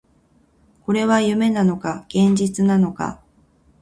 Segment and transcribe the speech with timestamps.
[0.83, 3.21] これは夢なのか、現実なのか